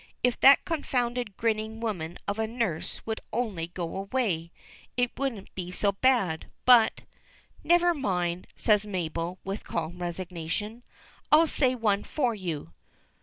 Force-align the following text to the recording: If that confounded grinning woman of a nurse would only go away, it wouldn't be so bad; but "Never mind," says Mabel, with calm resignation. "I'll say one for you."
If 0.23 0.39
that 0.39 0.65
confounded 0.65 1.37
grinning 1.37 1.79
woman 1.79 2.17
of 2.27 2.39
a 2.39 2.47
nurse 2.47 3.05
would 3.05 3.21
only 3.31 3.67
go 3.67 3.97
away, 3.97 4.51
it 4.97 5.11
wouldn't 5.15 5.53
be 5.53 5.71
so 5.71 5.91
bad; 5.91 6.47
but 6.65 7.03
"Never 7.63 7.93
mind," 7.93 8.47
says 8.55 8.83
Mabel, 8.83 9.37
with 9.43 9.63
calm 9.63 9.99
resignation. 10.01 10.81
"I'll 11.31 11.45
say 11.45 11.75
one 11.75 12.03
for 12.03 12.33
you." 12.33 12.73